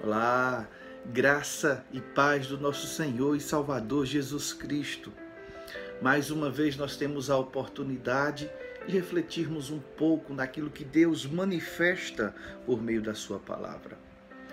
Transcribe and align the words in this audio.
Olá, 0.00 0.68
graça 1.06 1.84
e 1.90 2.00
paz 2.00 2.46
do 2.46 2.56
nosso 2.56 2.86
Senhor 2.86 3.34
e 3.34 3.40
Salvador 3.40 4.06
Jesus 4.06 4.52
Cristo. 4.52 5.12
Mais 6.00 6.30
uma 6.30 6.48
vez 6.48 6.76
nós 6.76 6.96
temos 6.96 7.28
a 7.28 7.36
oportunidade 7.36 8.48
de 8.86 8.92
refletirmos 8.92 9.70
um 9.70 9.80
pouco 9.80 10.32
naquilo 10.32 10.70
que 10.70 10.84
Deus 10.84 11.26
manifesta 11.26 12.32
por 12.64 12.80
meio 12.80 13.02
da 13.02 13.12
Sua 13.12 13.40
palavra. 13.40 13.98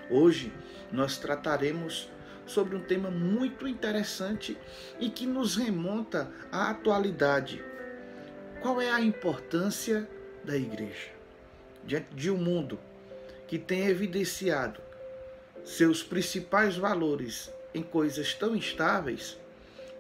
Hoje 0.09 0.51
nós 0.92 1.19
trataremos 1.19 2.09
sobre 2.47 2.75
um 2.75 2.81
tema 2.81 3.12
muito 3.12 3.67
interessante 3.67 4.57
e 4.99 5.12
que 5.12 5.27
nos 5.27 5.55
remonta 5.55 6.27
à 6.51 6.71
atualidade. 6.71 7.63
Qual 8.63 8.81
é 8.81 8.89
a 8.89 8.99
importância 8.99 10.09
da 10.43 10.57
igreja? 10.57 11.12
Diante 11.85 12.15
de 12.15 12.31
um 12.31 12.37
mundo 12.37 12.79
que 13.47 13.59
tem 13.59 13.85
evidenciado 13.85 14.85
seus 15.65 16.03
principais 16.03 16.77
valores 16.77 17.51
em 17.73 17.81
coisas 17.81 18.33
tão 18.33 18.55
instáveis, 18.55 19.37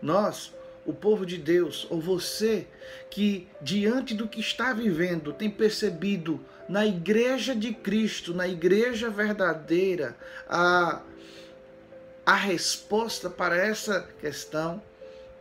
nós, 0.01 0.53
o 0.85 0.93
povo 0.93 1.25
de 1.25 1.37
Deus, 1.37 1.87
ou 1.89 1.99
você 1.99 2.67
que 3.09 3.47
diante 3.59 4.13
do 4.13 4.27
que 4.27 4.39
está 4.39 4.71
vivendo 4.71 5.33
tem 5.33 5.49
percebido 5.49 6.39
na 6.69 6.85
igreja 6.85 7.55
de 7.55 7.73
Cristo, 7.73 8.33
na 8.33 8.47
igreja 8.47 9.09
verdadeira, 9.09 10.15
a, 10.47 11.01
a 12.25 12.35
resposta 12.35 13.29
para 13.29 13.57
essa 13.57 14.07
questão, 14.21 14.81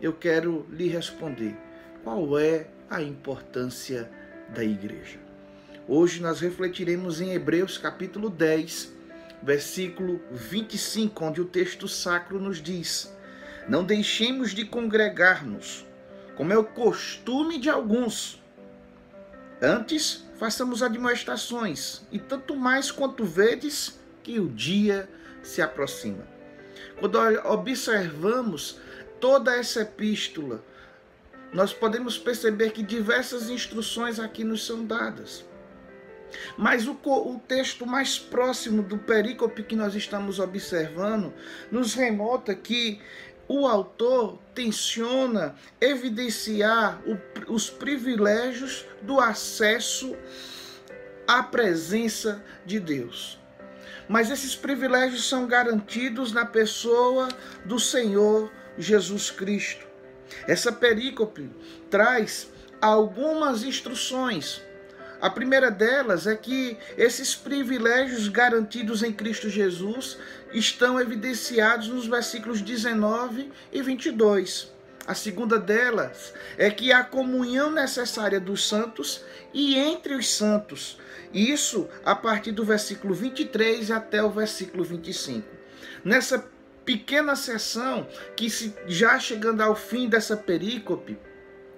eu 0.01 0.13
quero 0.13 0.67
lhe 0.71 0.89
responder. 0.89 1.55
Qual 2.03 2.39
é 2.39 2.67
a 2.89 3.03
importância 3.03 4.11
da 4.49 4.65
igreja? 4.65 5.19
Hoje 5.87 6.23
nós 6.23 6.41
refletiremos 6.41 7.21
em 7.21 7.33
Hebreus 7.33 7.77
capítulo 7.77 8.31
10, 8.31 8.94
versículo 9.45 10.21
25, 10.31 11.25
onde 11.25 11.41
o 11.41 11.45
texto 11.45 11.87
sacro 11.87 12.41
nos 12.41 12.63
diz: 12.63 13.15
Não 13.69 13.85
deixemos 13.85 14.53
de 14.53 14.65
congregar-nos, 14.65 15.87
como 16.35 16.53
é 16.53 16.57
o 16.57 16.65
costume 16.65 17.59
de 17.59 17.69
alguns. 17.69 18.43
Antes, 19.61 20.25
façamos 20.39 20.83
admoestações, 20.83 22.03
e 22.11 22.19
tanto 22.19 22.57
mais 22.57 22.91
quanto 22.91 23.25
vedes 23.25 23.99
que 24.23 24.41
o 24.41 24.49
dia 24.49 25.09
se 25.43 25.61
aproxima. 25.61 26.27
Quando 26.99 27.19
observamos 27.47 28.81
toda 29.21 29.55
essa 29.55 29.83
epístola, 29.83 30.65
nós 31.53 31.73
podemos 31.73 32.19
perceber 32.19 32.71
que 32.71 32.83
diversas 32.83 33.49
instruções 33.49 34.19
aqui 34.19 34.43
nos 34.43 34.67
são 34.67 34.85
dadas. 34.85 35.45
Mas 36.57 36.87
o, 36.87 36.93
o 36.93 37.41
texto 37.47 37.87
mais 37.87 38.19
próximo 38.19 38.83
do 38.83 38.99
perícope 38.99 39.63
que 39.63 39.77
nós 39.77 39.95
estamos 39.95 40.39
observando 40.39 41.33
nos 41.71 41.95
remota 41.95 42.55
que 42.55 43.01
o 43.47 43.67
autor 43.67 44.39
tenciona 44.55 45.55
evidenciar 45.81 47.03
o, 47.07 47.53
os 47.53 47.69
privilégios 47.69 48.87
do 49.03 49.21
acesso 49.21 50.17
à 51.27 51.43
presença 51.43 52.43
de 52.65 52.81
Deus. 52.81 53.39
Mas 54.09 54.31
esses 54.31 54.55
privilégios 54.55 55.29
são 55.29 55.47
garantidos 55.47 56.33
na 56.33 56.45
pessoa 56.45 57.29
do 57.65 57.79
Senhor 57.79 58.53
Jesus 58.77 59.31
Cristo. 59.31 59.87
Essa 60.47 60.73
perícope 60.73 61.51
traz 61.91 62.51
algumas 62.81 63.63
instruções 63.63 64.63
a 65.25 65.31
primeira 65.31 65.71
delas 65.71 66.27
é 66.27 66.37
que 66.37 66.77
esses 66.99 67.35
privilégios 67.35 68.29
garantidos 68.29 69.03
em 69.03 69.11
Cristo 69.11 69.49
Jesus 69.49 70.19
estão 70.53 71.01
evidenciados 71.01 71.89
nos 71.89 72.07
versículos 72.07 72.61
19 72.61 73.51
e 73.73 73.81
22. 73.81 74.71
A 75.07 75.15
segunda 75.15 75.59
delas 75.59 76.35
é 76.59 76.71
que 76.71 76.93
a 76.93 77.03
comunhão 77.03 77.71
necessária 77.71 78.39
dos 78.39 78.69
santos 78.69 79.25
e 79.55 79.79
entre 79.79 80.15
os 80.15 80.29
santos. 80.29 80.99
Isso 81.33 81.89
a 82.05 82.15
partir 82.15 82.53
do 82.53 82.63
versículo 82.63 83.15
23 83.15 83.93
até 83.93 84.23
o 84.23 84.29
versículo 84.31 84.85
25. 84.85 85.49
Nessa 86.05 86.47
pequena 86.85 87.35
sessão, 87.35 88.07
que 88.37 88.51
se 88.51 88.75
já 88.87 89.19
chegando 89.19 89.63
ao 89.63 89.75
fim 89.75 90.07
dessa 90.07 90.37
perícope, 90.37 91.17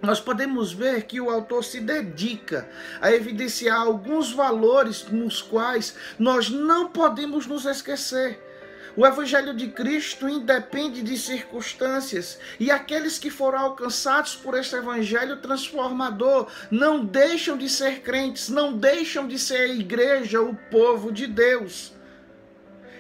nós 0.03 0.21
podemos 0.21 0.73
ver 0.73 1.05
que 1.05 1.21
o 1.21 1.31
autor 1.31 1.65
se 1.65 1.81
dedica 1.81 2.69
a 3.01 3.13
evidenciar 3.13 3.81
alguns 3.81 4.33
valores 4.33 5.07
nos 5.11 5.41
quais 5.41 5.97
nós 6.19 6.51
não 6.51 6.89
podemos 6.89 7.47
nos 7.47 7.65
esquecer. 7.65 8.43
O 8.97 9.07
Evangelho 9.07 9.53
de 9.53 9.69
Cristo 9.69 10.27
independe 10.27 11.03
de 11.03 11.19
circunstâncias 11.19 12.39
e 12.59 12.71
aqueles 12.71 13.19
que 13.19 13.29
foram 13.29 13.59
alcançados 13.59 14.35
por 14.35 14.57
este 14.57 14.75
Evangelho 14.75 15.37
transformador 15.37 16.51
não 16.71 17.05
deixam 17.05 17.59
de 17.59 17.69
ser 17.69 18.01
crentes, 18.01 18.49
não 18.49 18.73
deixam 18.73 19.29
de 19.29 19.39
ser 19.39 19.71
a 19.71 19.75
igreja, 19.75 20.41
o 20.41 20.55
povo 20.71 21.13
de 21.13 21.27
Deus. 21.27 21.96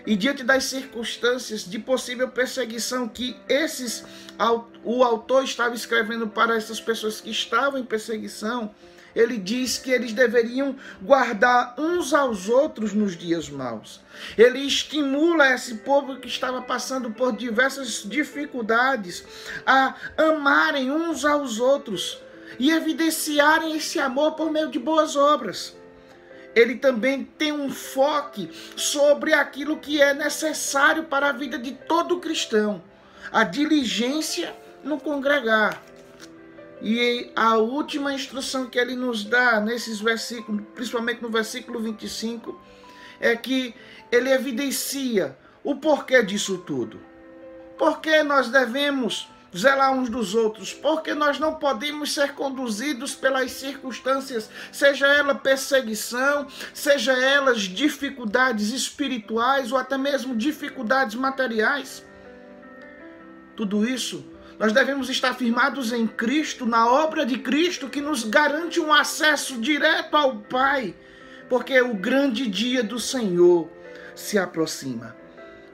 E 0.06 0.16
diante 0.16 0.44
das 0.44 0.64
circunstâncias 0.64 1.68
de 1.68 1.80
possível 1.80 2.28
perseguição 2.28 3.08
que 3.08 3.36
esses 3.48 4.04
o 4.84 5.02
autor 5.02 5.42
estava 5.42 5.74
escrevendo 5.74 6.28
para 6.28 6.56
essas 6.56 6.80
pessoas 6.80 7.20
que 7.20 7.30
estavam 7.30 7.80
em 7.80 7.84
perseguição, 7.84 8.72
ele 9.16 9.36
diz 9.38 9.78
que 9.78 9.90
eles 9.90 10.12
deveriam 10.12 10.76
guardar 11.02 11.74
uns 11.76 12.12
aos 12.12 12.48
outros 12.48 12.92
nos 12.92 13.16
dias 13.16 13.48
maus. 13.48 14.00
Ele 14.38 14.60
estimula 14.60 15.52
esse 15.52 15.76
povo 15.76 16.20
que 16.20 16.28
estava 16.28 16.62
passando 16.62 17.10
por 17.10 17.34
diversas 17.34 18.04
dificuldades 18.04 19.24
a 19.66 19.94
amarem 20.16 20.92
uns 20.92 21.24
aos 21.24 21.58
outros 21.58 22.18
e 22.58 22.70
evidenciarem 22.70 23.74
esse 23.74 23.98
amor 23.98 24.32
por 24.32 24.52
meio 24.52 24.70
de 24.70 24.78
boas 24.78 25.16
obras 25.16 25.74
ele 26.56 26.76
também 26.76 27.22
tem 27.22 27.52
um 27.52 27.70
foco 27.70 28.48
sobre 28.74 29.34
aquilo 29.34 29.76
que 29.76 30.00
é 30.00 30.14
necessário 30.14 31.04
para 31.04 31.28
a 31.28 31.32
vida 31.32 31.58
de 31.58 31.72
todo 31.72 32.18
cristão: 32.18 32.82
a 33.30 33.44
diligência 33.44 34.56
no 34.82 34.98
congregar. 34.98 35.82
E 36.80 37.30
a 37.36 37.56
última 37.56 38.12
instrução 38.12 38.66
que 38.66 38.78
ele 38.78 38.96
nos 38.96 39.24
dá 39.24 39.60
nesses 39.60 40.00
versículos, 40.00 40.62
principalmente 40.74 41.22
no 41.22 41.28
versículo 41.30 41.78
25, 41.80 42.58
é 43.20 43.36
que 43.36 43.74
ele 44.10 44.30
evidencia 44.30 45.36
o 45.62 45.74
porquê 45.76 46.22
disso 46.22 46.58
tudo. 46.58 47.00
Porque 47.78 48.22
nós 48.22 48.48
devemos 48.48 49.28
zelar 49.54 49.92
uns 49.92 50.08
dos 50.08 50.34
outros, 50.34 50.72
porque 50.72 51.14
nós 51.14 51.38
não 51.38 51.54
podemos 51.54 52.12
ser 52.12 52.32
conduzidos 52.34 53.14
pelas 53.14 53.52
circunstâncias, 53.52 54.50
seja 54.72 55.06
ela 55.06 55.34
perseguição, 55.34 56.46
seja 56.72 57.12
elas 57.12 57.62
dificuldades 57.62 58.72
espirituais 58.72 59.72
ou 59.72 59.78
até 59.78 59.96
mesmo 59.96 60.36
dificuldades 60.36 61.14
materiais. 61.14 62.04
Tudo 63.54 63.88
isso 63.88 64.24
nós 64.58 64.72
devemos 64.72 65.10
estar 65.10 65.34
firmados 65.34 65.92
em 65.92 66.06
Cristo, 66.06 66.64
na 66.64 66.90
obra 66.90 67.26
de 67.26 67.38
Cristo, 67.38 67.88
que 67.88 68.00
nos 68.00 68.24
garante 68.24 68.80
um 68.80 68.92
acesso 68.92 69.58
direto 69.60 70.16
ao 70.16 70.38
Pai, 70.38 70.94
porque 71.48 71.78
o 71.80 71.94
grande 71.94 72.46
dia 72.48 72.82
do 72.82 72.98
Senhor 72.98 73.70
se 74.14 74.38
aproxima. 74.38 75.14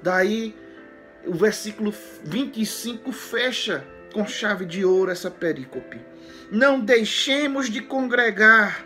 Daí 0.03 0.55
o 1.27 1.35
versículo 1.35 1.95
25 2.25 3.13
fecha 3.13 3.87
com 4.13 4.27
chave 4.27 4.65
de 4.65 4.85
ouro 4.85 5.11
essa 5.11 5.31
perícope. 5.31 6.01
Não 6.51 6.81
deixemos 6.81 7.71
de 7.71 7.81
congregar, 7.81 8.85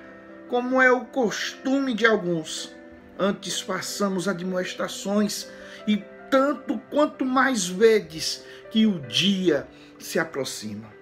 como 0.49 0.81
é 0.81 0.91
o 0.91 1.05
costume 1.05 1.95
de 1.95 2.07
alguns. 2.07 2.75
Antes 3.19 3.61
façamos 3.61 4.29
admoestações, 4.29 5.49
e 5.87 5.97
tanto 6.31 6.79
quanto 6.91 7.25
mais 7.25 7.67
vedes 7.67 8.45
que 8.71 8.87
o 8.87 9.01
dia 9.01 9.67
se 9.99 10.19
aproxima. 10.19 10.93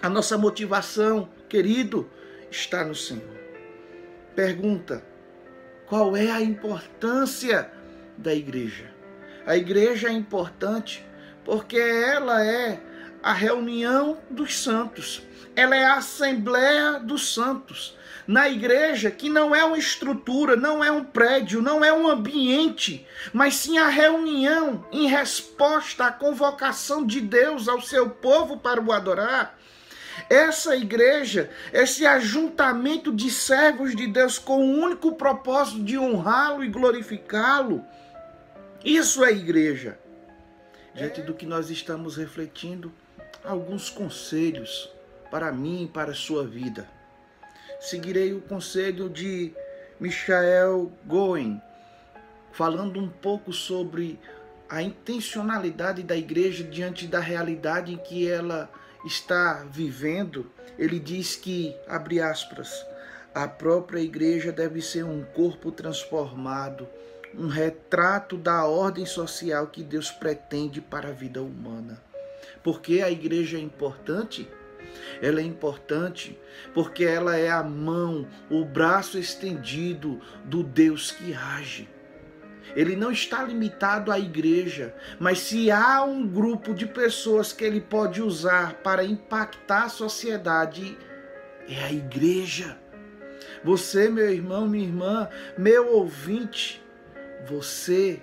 A 0.00 0.08
nossa 0.08 0.36
motivação, 0.36 1.28
querido, 1.48 2.08
está 2.50 2.84
no 2.84 2.94
Senhor. 2.94 3.36
Pergunta: 4.34 5.02
qual 5.86 6.16
é 6.16 6.30
a 6.30 6.40
importância 6.40 7.70
da 8.16 8.34
igreja? 8.34 8.95
A 9.46 9.56
igreja 9.56 10.08
é 10.08 10.12
importante 10.12 11.06
porque 11.44 11.78
ela 11.78 12.44
é 12.44 12.80
a 13.22 13.32
reunião 13.32 14.18
dos 14.28 14.58
santos, 14.58 15.22
ela 15.54 15.76
é 15.76 15.84
a 15.84 15.98
assembleia 15.98 16.98
dos 16.98 17.32
santos. 17.32 17.96
Na 18.26 18.48
igreja, 18.48 19.08
que 19.08 19.28
não 19.28 19.54
é 19.54 19.64
uma 19.64 19.78
estrutura, 19.78 20.56
não 20.56 20.82
é 20.82 20.90
um 20.90 21.04
prédio, 21.04 21.62
não 21.62 21.84
é 21.84 21.92
um 21.92 22.08
ambiente, 22.08 23.06
mas 23.32 23.54
sim 23.54 23.78
a 23.78 23.86
reunião 23.86 24.84
em 24.90 25.06
resposta 25.06 26.06
à 26.06 26.10
convocação 26.10 27.06
de 27.06 27.20
Deus 27.20 27.68
ao 27.68 27.80
seu 27.80 28.10
povo 28.10 28.56
para 28.56 28.82
o 28.82 28.90
adorar. 28.90 29.56
Essa 30.28 30.76
igreja, 30.76 31.48
esse 31.72 32.04
ajuntamento 32.04 33.12
de 33.12 33.30
servos 33.30 33.94
de 33.94 34.08
Deus 34.08 34.40
com 34.40 34.58
o 34.58 34.82
único 34.82 35.12
propósito 35.12 35.84
de 35.84 35.96
honrá-lo 35.96 36.64
e 36.64 36.68
glorificá-lo, 36.68 37.84
Isso 38.84 39.24
é 39.24 39.32
igreja. 39.32 39.98
Diante 40.94 41.22
do 41.22 41.34
que 41.34 41.44
nós 41.44 41.70
estamos 41.70 42.16
refletindo, 42.16 42.92
alguns 43.44 43.90
conselhos 43.90 44.90
para 45.30 45.52
mim 45.52 45.84
e 45.84 45.88
para 45.88 46.12
a 46.12 46.14
sua 46.14 46.46
vida. 46.46 46.88
Seguirei 47.80 48.32
o 48.32 48.40
conselho 48.40 49.08
de 49.10 49.52
Michael 50.00 50.92
Goen, 51.04 51.60
falando 52.52 52.98
um 52.98 53.08
pouco 53.08 53.52
sobre 53.52 54.18
a 54.68 54.82
intencionalidade 54.82 56.02
da 56.02 56.16
igreja 56.16 56.64
diante 56.64 57.06
da 57.06 57.20
realidade 57.20 57.92
em 57.92 57.98
que 57.98 58.28
ela 58.28 58.70
está 59.04 59.66
vivendo. 59.70 60.50
Ele 60.78 60.98
diz 60.98 61.36
que, 61.36 61.74
abre 61.86 62.20
aspas, 62.20 62.84
a 63.34 63.46
própria 63.46 64.00
igreja 64.00 64.50
deve 64.50 64.80
ser 64.80 65.04
um 65.04 65.22
corpo 65.22 65.70
transformado, 65.70 66.88
um 67.36 67.48
retrato 67.48 68.36
da 68.36 68.64
ordem 68.64 69.04
social 69.04 69.66
que 69.66 69.82
Deus 69.82 70.10
pretende 70.10 70.80
para 70.80 71.08
a 71.08 71.12
vida 71.12 71.42
humana. 71.42 72.02
Por 72.62 72.80
que 72.80 73.02
a 73.02 73.10
igreja 73.10 73.58
é 73.58 73.60
importante? 73.60 74.48
Ela 75.20 75.40
é 75.40 75.44
importante 75.44 76.38
porque 76.74 77.04
ela 77.04 77.36
é 77.36 77.50
a 77.50 77.62
mão, 77.62 78.26
o 78.50 78.64
braço 78.64 79.18
estendido 79.18 80.20
do 80.44 80.62
Deus 80.62 81.10
que 81.10 81.34
age. 81.34 81.88
Ele 82.74 82.96
não 82.96 83.10
está 83.10 83.42
limitado 83.42 84.10
à 84.10 84.18
igreja, 84.18 84.94
mas 85.18 85.38
se 85.38 85.70
há 85.70 86.02
um 86.02 86.26
grupo 86.26 86.74
de 86.74 86.86
pessoas 86.86 87.52
que 87.52 87.64
ele 87.64 87.80
pode 87.80 88.20
usar 88.20 88.74
para 88.82 89.04
impactar 89.04 89.84
a 89.84 89.88
sociedade, 89.88 90.98
é 91.68 91.84
a 91.84 91.92
igreja. 91.92 92.76
Você, 93.64 94.08
meu 94.08 94.30
irmão, 94.30 94.68
minha 94.68 94.84
irmã, 94.84 95.28
meu 95.56 95.94
ouvinte, 95.94 96.84
você 97.48 98.20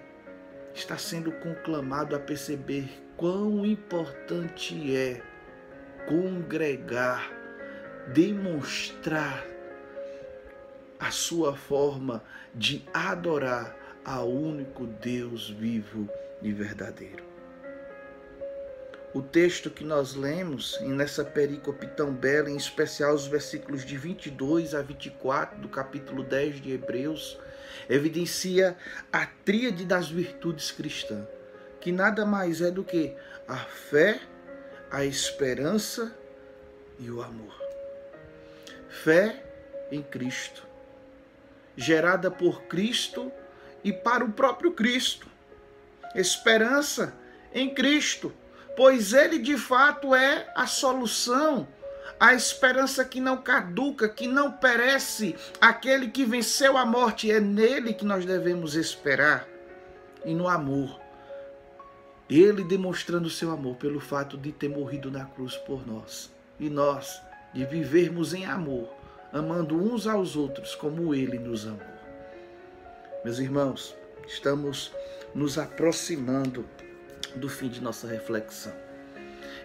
está 0.74 0.98
sendo 0.98 1.31
conclamado 1.31 2.16
a 2.16 2.20
perceber 2.20 2.90
quão 3.16 3.66
importante 3.66 4.96
é 4.96 5.22
congregar, 6.08 7.31
demonstrar 8.14 9.46
a 11.00 11.10
sua 11.10 11.56
forma 11.56 12.22
de 12.54 12.84
adorar 12.94 13.75
ao 14.04 14.30
único 14.30 14.86
Deus 14.86 15.50
vivo 15.50 16.10
e 16.42 16.52
verdadeiro. 16.52 17.24
O 19.14 19.22
texto 19.22 19.70
que 19.70 19.84
nós 19.84 20.16
lemos 20.16 20.80
nessa 20.81 21.24
perícope 21.24 21.88
tão 21.88 22.12
bela, 22.12 22.50
em 22.50 22.58
especial 22.58 23.14
os 23.14 23.28
versículos 23.28 23.86
de 23.86 23.96
22 23.96 24.74
a 24.74 24.81
24 24.81 25.62
do 25.62 25.70
capítulo 25.70 26.24
10 26.24 26.60
de 26.60 26.72
Hebreus, 26.72 27.40
evidencia 27.90 28.78
a 29.12 29.25
tríade 29.25 29.86
das 29.86 30.10
virtudes 30.10 30.72
cristãs, 30.72 31.28
que 31.80 31.92
nada 31.92 32.25
mais 32.25 32.62
é 32.62 32.72
do 32.72 32.84
que 32.84 33.14
a 33.48 33.58
fé, 33.58 34.20
a 34.92 35.04
esperança 35.04 36.16
e 37.00 37.10
o 37.10 37.22
amor. 37.22 37.56
Fé 38.90 39.44
em 39.92 40.02
Cristo, 40.02 40.66
gerada 41.75 42.31
por 42.31 42.64
Cristo 42.64 43.31
e 43.84 43.92
para 43.92 44.24
o 44.24 44.31
próprio 44.31 44.72
Cristo. 44.72 45.28
Esperança 46.16 47.14
em 47.54 47.74
Cristo, 47.74 48.34
pois 48.75 49.14
Ele 49.14 49.40
de 49.40 49.58
fato 49.58 50.16
é 50.16 50.52
a 50.56 50.68
solução 50.68 51.68
a 52.19 52.33
esperança 52.33 53.03
que 53.03 53.19
não 53.19 53.38
caduca, 53.38 54.07
que 54.07 54.27
não 54.27 54.51
perece, 54.51 55.35
aquele 55.59 56.09
que 56.09 56.25
venceu 56.25 56.77
a 56.77 56.85
morte, 56.85 57.31
é 57.31 57.39
nele 57.39 57.94
que 57.94 58.05
nós 58.05 58.25
devemos 58.25 58.75
esperar 58.75 59.47
e 60.25 60.33
no 60.33 60.47
amor. 60.47 61.00
Ele 62.29 62.63
demonstrando 62.63 63.29
seu 63.29 63.51
amor 63.51 63.75
pelo 63.75 64.00
fato 64.00 64.38
de 64.38 64.51
ter 64.51 64.69
morrido 64.69 65.11
na 65.11 65.25
cruz 65.25 65.55
por 65.57 65.85
nós 65.85 66.31
e 66.59 66.69
nós 66.69 67.21
de 67.53 67.65
vivermos 67.65 68.33
em 68.33 68.45
amor, 68.45 68.89
amando 69.31 69.75
uns 69.75 70.07
aos 70.07 70.35
outros 70.35 70.73
como 70.75 71.13
ele 71.13 71.38
nos 71.38 71.67
amou. 71.67 71.94
Meus 73.23 73.39
irmãos, 73.39 73.95
estamos 74.27 74.91
nos 75.35 75.57
aproximando 75.57 76.65
do 77.35 77.50
fim 77.50 77.67
de 77.67 77.81
nossa 77.81 78.07
reflexão 78.07 78.73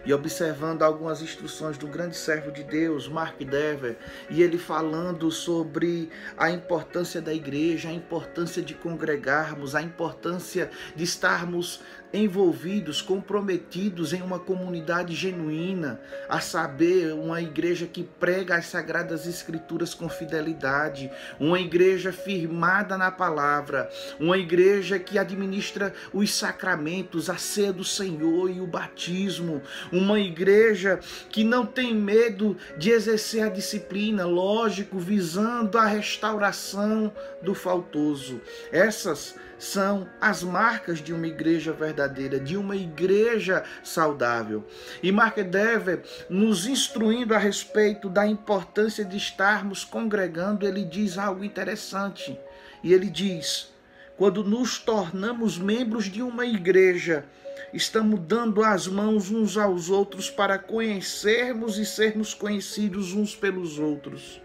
e 0.05 0.13
observando 0.13 0.83
algumas 0.83 1.21
instruções 1.21 1.77
do 1.77 1.87
grande 1.87 2.15
servo 2.15 2.51
de 2.51 2.63
Deus, 2.63 3.07
Mark 3.07 3.37
Dever, 3.37 3.97
e 4.29 4.41
ele 4.41 4.57
falando 4.57 5.31
sobre 5.31 6.09
a 6.37 6.49
importância 6.49 7.21
da 7.21 7.33
igreja, 7.33 7.89
a 7.89 7.93
importância 7.93 8.61
de 8.61 8.73
congregarmos, 8.73 9.75
a 9.75 9.81
importância 9.81 10.69
de 10.95 11.03
estarmos 11.03 11.81
envolvidos, 12.13 13.01
comprometidos 13.01 14.13
em 14.13 14.21
uma 14.21 14.39
comunidade 14.39 15.13
genuína, 15.13 16.01
a 16.27 16.39
saber, 16.39 17.13
uma 17.13 17.41
igreja 17.41 17.85
que 17.85 18.03
prega 18.03 18.55
as 18.55 18.65
sagradas 18.65 19.27
escrituras 19.27 19.93
com 19.93 20.09
fidelidade, 20.09 21.11
uma 21.39 21.59
igreja 21.59 22.11
firmada 22.11 22.97
na 22.97 23.11
palavra, 23.11 23.89
uma 24.19 24.37
igreja 24.37 24.97
que 24.97 25.17
administra 25.17 25.93
os 26.13 26.33
sacramentos, 26.33 27.29
a 27.29 27.37
ceia 27.37 27.71
do 27.71 27.83
Senhor 27.83 28.49
e 28.49 28.59
o 28.59 28.67
batismo, 28.67 29.61
uma 29.91 30.19
igreja 30.19 30.99
que 31.29 31.43
não 31.43 31.65
tem 31.65 31.93
medo 31.93 32.57
de 32.77 32.89
exercer 32.89 33.43
a 33.43 33.49
disciplina, 33.49 34.25
lógico, 34.25 34.97
visando 34.97 35.77
a 35.77 35.85
restauração 35.85 37.13
do 37.41 37.53
faltoso. 37.53 38.41
Essas 38.71 39.35
são 39.59 40.09
as 40.21 40.41
marcas 40.41 40.99
de 40.99 41.13
uma 41.13 41.27
igreja 41.27 41.73
verdadeira, 41.73 42.39
de 42.39 42.55
uma 42.55 42.77
igreja 42.77 43.63
saudável. 43.83 44.65
E 45.03 45.11
Mark 45.11 45.37
Dever, 45.37 46.03
nos 46.29 46.65
instruindo 46.65 47.35
a 47.35 47.37
respeito 47.37 48.09
da 48.09 48.25
importância 48.25 49.03
de 49.03 49.17
estarmos 49.17 49.83
congregando, 49.83 50.65
ele 50.65 50.85
diz 50.85 51.17
algo 51.17 51.43
interessante. 51.43 52.39
E 52.81 52.93
ele 52.93 53.09
diz: 53.09 53.71
quando 54.17 54.43
nos 54.43 54.79
tornamos 54.79 55.57
membros 55.57 56.05
de 56.05 56.21
uma 56.21 56.45
igreja, 56.45 57.25
estamos 57.73 58.21
dando 58.21 58.63
as 58.63 58.87
mãos 58.87 59.29
uns 59.29 59.57
aos 59.57 59.89
outros 59.89 60.29
para 60.29 60.57
conhecermos 60.57 61.77
e 61.77 61.85
sermos 61.85 62.33
conhecidos 62.33 63.13
uns 63.13 63.35
pelos 63.35 63.77
outros. 63.77 64.41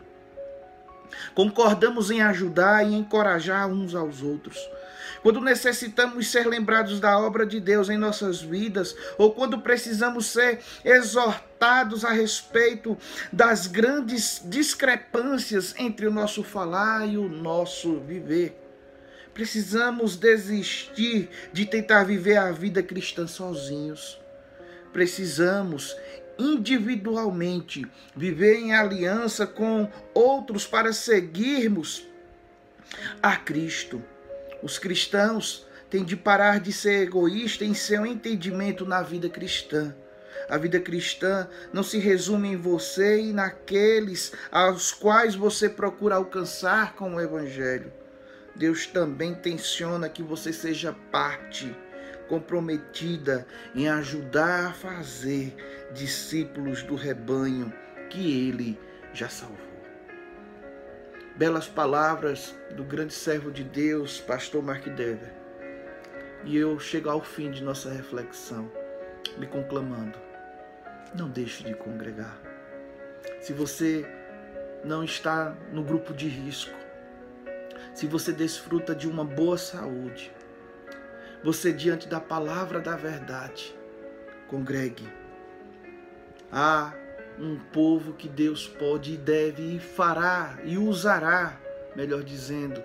Concordamos 1.32 2.10
em 2.10 2.20
ajudar 2.20 2.84
e 2.84 2.92
encorajar 2.92 3.68
uns 3.68 3.94
aos 3.94 4.20
outros 4.20 4.58
quando 5.24 5.40
necessitamos 5.40 6.30
ser 6.30 6.46
lembrados 6.46 7.00
da 7.00 7.18
obra 7.18 7.46
de 7.46 7.58
Deus 7.58 7.88
em 7.88 7.96
nossas 7.96 8.42
vidas, 8.42 8.94
ou 9.16 9.32
quando 9.32 9.58
precisamos 9.58 10.26
ser 10.26 10.60
exortados 10.84 12.04
a 12.04 12.10
respeito 12.10 12.94
das 13.32 13.66
grandes 13.66 14.42
discrepâncias 14.44 15.74
entre 15.78 16.06
o 16.06 16.12
nosso 16.12 16.44
falar 16.44 17.08
e 17.08 17.16
o 17.16 17.26
nosso 17.26 18.00
viver. 18.00 18.54
Precisamos 19.32 20.14
desistir 20.14 21.30
de 21.54 21.64
tentar 21.64 22.04
viver 22.04 22.36
a 22.36 22.52
vida 22.52 22.82
cristã 22.82 23.26
sozinhos. 23.26 24.20
Precisamos 24.92 25.96
individualmente 26.38 27.86
viver 28.14 28.56
em 28.56 28.74
aliança 28.74 29.46
com 29.46 29.90
outros 30.12 30.66
para 30.66 30.92
seguirmos 30.92 32.06
a 33.22 33.36
Cristo. 33.36 34.02
Os 34.64 34.78
cristãos 34.78 35.66
têm 35.90 36.02
de 36.02 36.16
parar 36.16 36.58
de 36.58 36.72
ser 36.72 37.02
egoístas 37.02 37.68
em 37.68 37.74
seu 37.74 38.06
entendimento 38.06 38.86
na 38.86 39.02
vida 39.02 39.28
cristã. 39.28 39.94
A 40.48 40.56
vida 40.56 40.80
cristã 40.80 41.46
não 41.70 41.82
se 41.82 41.98
resume 41.98 42.48
em 42.48 42.56
você 42.56 43.20
e 43.20 43.30
naqueles 43.30 44.32
aos 44.50 44.90
quais 44.90 45.34
você 45.34 45.68
procura 45.68 46.14
alcançar 46.14 46.94
com 46.94 47.14
o 47.14 47.20
Evangelho. 47.20 47.92
Deus 48.56 48.86
também 48.86 49.34
tensiona 49.34 50.08
que 50.08 50.22
você 50.22 50.50
seja 50.50 50.94
parte 51.12 51.76
comprometida 52.26 53.46
em 53.74 53.86
ajudar 53.86 54.68
a 54.68 54.72
fazer 54.72 55.54
discípulos 55.92 56.82
do 56.82 56.94
rebanho 56.94 57.70
que 58.08 58.48
ele 58.48 58.80
já 59.12 59.28
salvou 59.28 59.73
belas 61.36 61.66
palavras 61.66 62.54
do 62.76 62.84
grande 62.84 63.12
servo 63.12 63.50
de 63.50 63.64
Deus, 63.64 64.20
pastor 64.20 64.62
Mark 64.62 64.84
Dever. 64.84 65.32
E 66.44 66.56
eu 66.56 66.78
chego 66.78 67.10
ao 67.10 67.20
fim 67.20 67.50
de 67.50 67.62
nossa 67.62 67.90
reflexão, 67.90 68.70
me 69.38 69.46
conclamando: 69.46 70.18
não 71.14 71.28
deixe 71.28 71.64
de 71.64 71.74
congregar. 71.74 72.38
Se 73.40 73.52
você 73.52 74.06
não 74.84 75.02
está 75.02 75.56
no 75.72 75.82
grupo 75.82 76.12
de 76.12 76.28
risco, 76.28 76.74
se 77.94 78.06
você 78.06 78.32
desfruta 78.32 78.94
de 78.94 79.08
uma 79.08 79.24
boa 79.24 79.56
saúde, 79.56 80.32
você 81.42 81.72
diante 81.72 82.08
da 82.08 82.20
palavra 82.20 82.80
da 82.80 82.96
verdade, 82.96 83.74
congregue. 84.48 85.08
Ah, 86.52 86.92
um 87.38 87.58
povo 87.58 88.12
que 88.12 88.28
Deus 88.28 88.68
pode 88.68 89.14
e 89.14 89.16
deve 89.16 89.76
e 89.76 89.78
fará 89.78 90.58
e 90.64 90.78
usará, 90.78 91.60
melhor 91.96 92.22
dizendo. 92.22 92.82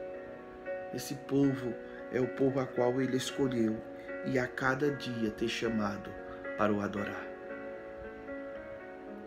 Esse 0.93 1.15
povo 1.15 1.73
é 2.11 2.19
o 2.19 2.27
povo 2.27 2.59
a 2.59 2.65
qual 2.65 2.99
ele 2.99 3.17
escolheu 3.17 3.79
e 4.25 4.39
a 4.39 4.47
cada 4.47 4.91
dia 4.91 5.29
ter 5.31 5.47
chamado 5.47 6.09
para 6.57 6.73
o 6.73 6.81
adorar. 6.81 7.27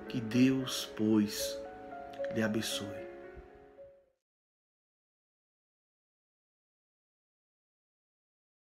Que 0.09 0.21
Deus, 0.21 0.93
pois, 0.97 1.59
lhe 2.35 2.43
abençoe. 2.43 3.02